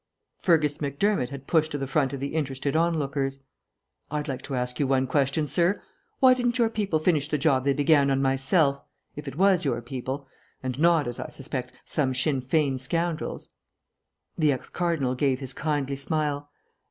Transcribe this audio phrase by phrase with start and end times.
[0.39, 3.43] Fergus Macdermott had pushed to the front of the interested onlookers.
[4.09, 5.79] "I'd like to ask you one question, sir.
[6.19, 8.81] Why didn't your people finish the job they began on myself
[9.15, 10.27] if it was your people,
[10.63, 13.49] and not, as I suspect, some Sinn Fein scoundrels?"
[14.39, 16.49] The ex cardinal gave his kindly smile.